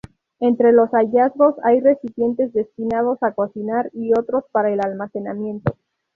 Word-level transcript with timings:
Entre 0.39 0.71
los 0.71 0.89
hallazgos 0.95 1.53
hay 1.63 1.79
recipientes 1.79 2.51
destinados 2.53 3.19
a 3.21 3.33
cocinar 3.35 3.91
y 3.93 4.13
otros 4.17 4.45
para 4.51 4.73
el 4.73 4.79
almacenamiento. 4.83 5.75